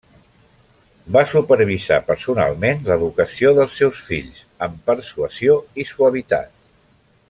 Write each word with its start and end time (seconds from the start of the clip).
Va 1.17 1.21
supervisar 1.33 1.99
personalment 2.07 2.81
l'educació 2.89 3.53
dels 3.61 3.77
seus 3.83 4.03
fills, 4.09 4.43
amb 4.69 4.83
persuasió 4.91 5.63
i 5.85 5.91
suavitat. 5.95 6.55